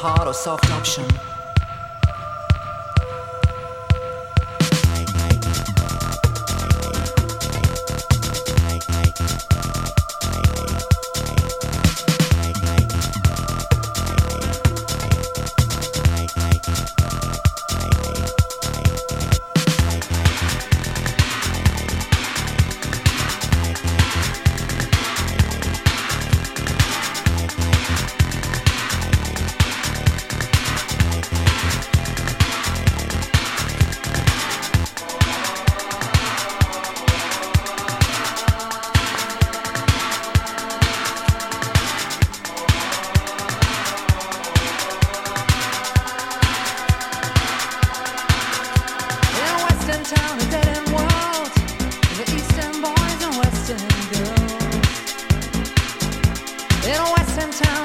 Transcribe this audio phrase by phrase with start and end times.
[0.00, 1.04] hard or soft option?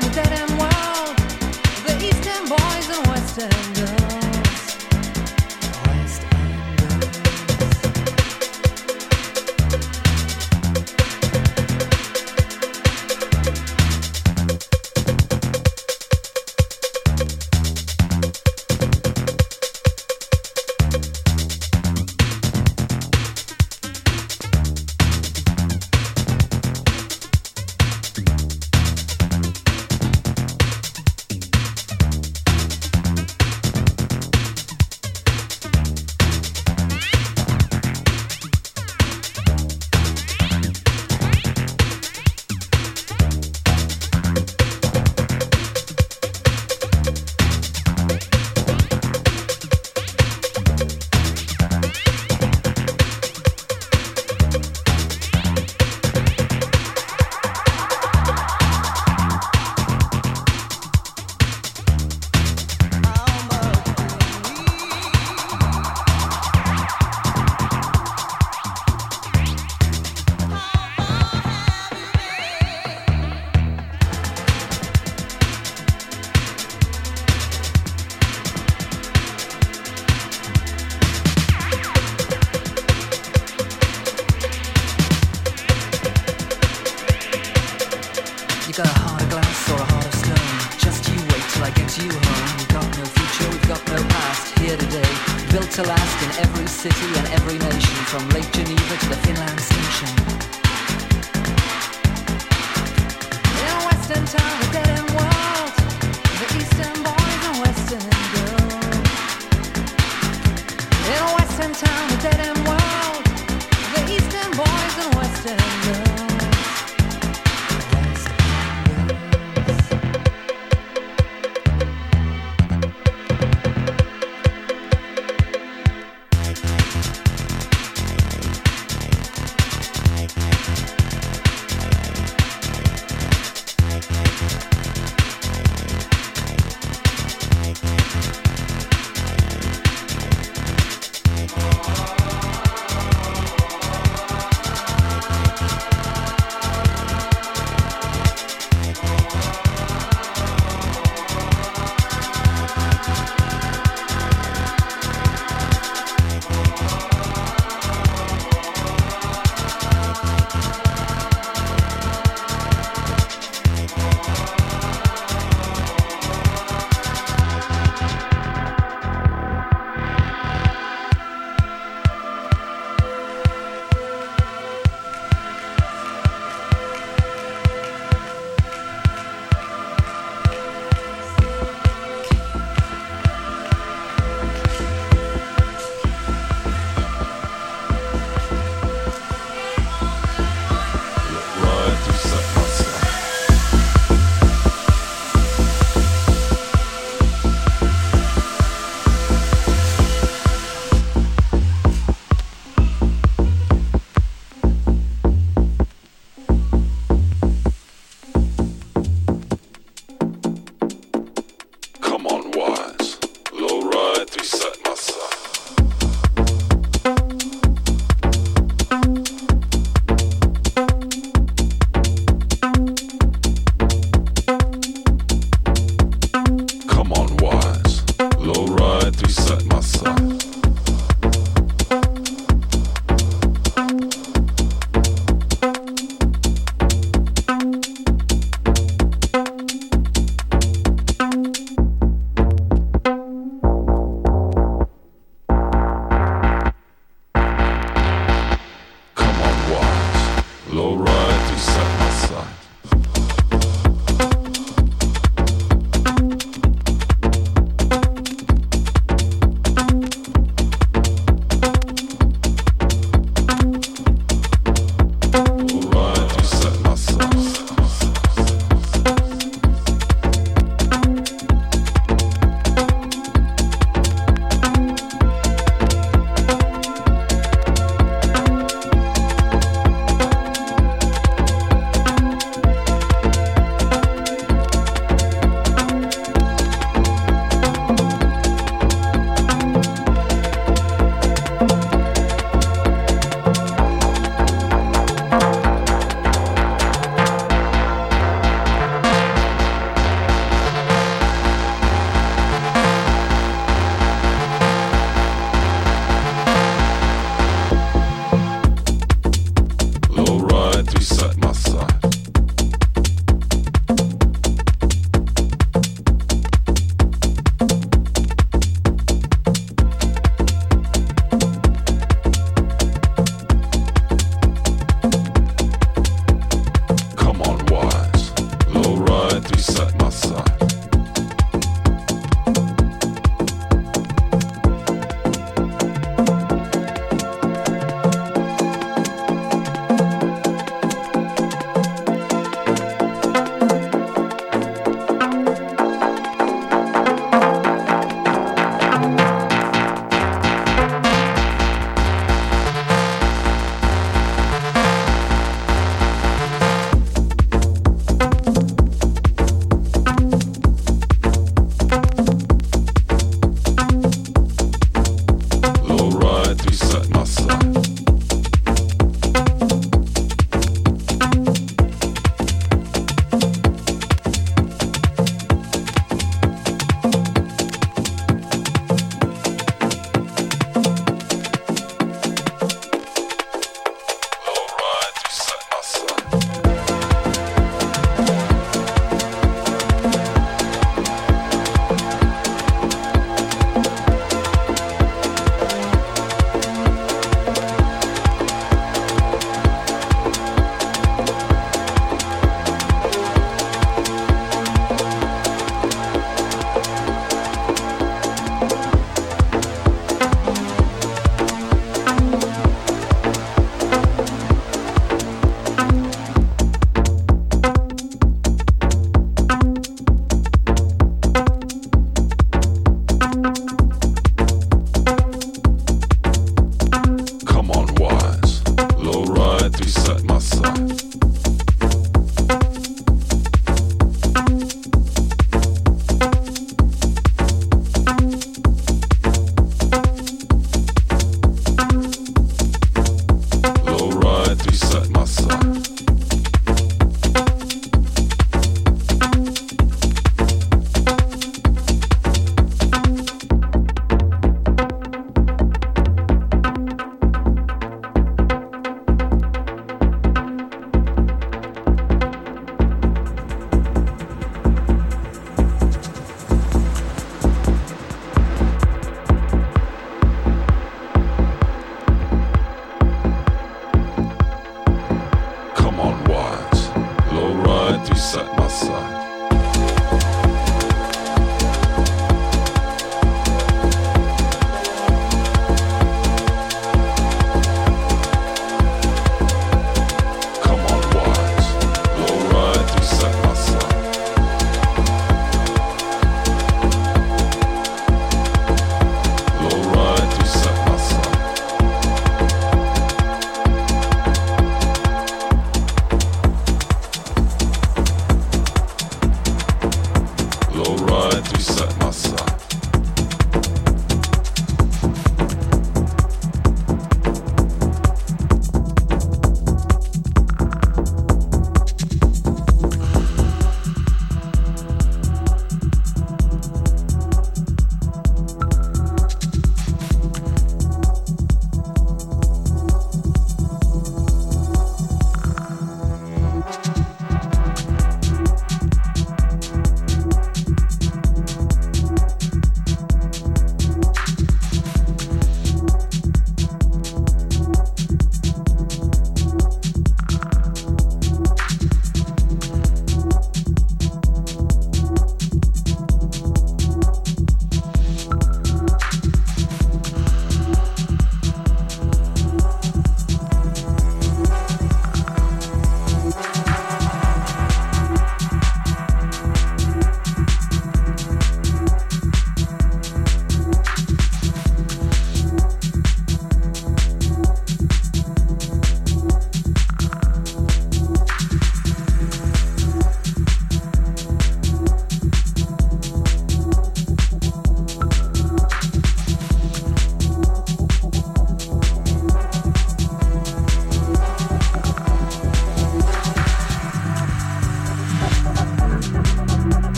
[0.00, 0.33] Town, a dead